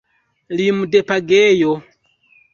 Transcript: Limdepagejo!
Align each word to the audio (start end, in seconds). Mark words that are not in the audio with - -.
Limdepagejo! 0.57 1.71